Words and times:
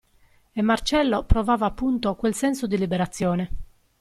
E 0.51 0.61
Marcello 0.63 1.25
provava 1.25 1.67
appunto 1.67 2.15
quel 2.15 2.33
senso 2.33 2.65
di 2.65 2.75
liberazione. 2.75 3.51